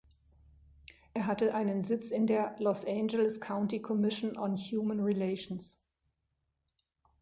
[1.13, 5.77] Er hatte einen Sitz in der "Los Angeles County Commission on Human Relations".